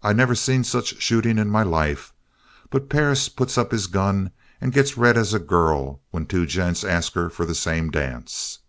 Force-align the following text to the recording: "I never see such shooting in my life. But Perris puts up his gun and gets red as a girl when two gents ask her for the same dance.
"I 0.00 0.12
never 0.12 0.36
see 0.36 0.62
such 0.62 1.02
shooting 1.02 1.36
in 1.36 1.50
my 1.50 1.64
life. 1.64 2.12
But 2.70 2.88
Perris 2.88 3.28
puts 3.28 3.58
up 3.58 3.72
his 3.72 3.88
gun 3.88 4.30
and 4.60 4.72
gets 4.72 4.96
red 4.96 5.18
as 5.18 5.34
a 5.34 5.40
girl 5.40 6.00
when 6.12 6.26
two 6.26 6.46
gents 6.46 6.84
ask 6.84 7.14
her 7.14 7.28
for 7.28 7.44
the 7.44 7.56
same 7.56 7.90
dance. 7.90 8.60